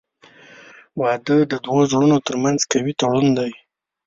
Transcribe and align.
•واده 0.99 1.37
د 1.51 1.53
دوه 1.65 1.81
زړونو 1.91 2.17
ترمنځ 2.27 2.59
قوي 2.71 2.93
تړون 3.01 3.27
دی. 3.37 3.51